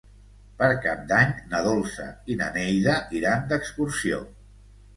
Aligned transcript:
Per 0.61 0.69
Cap 0.85 1.03
d'Any 1.11 1.35
na 1.51 1.59
Dolça 1.67 2.07
i 2.33 2.39
na 2.41 2.49
Neida 2.57 2.99
iran 3.21 3.47
d'excursió. 3.55 4.25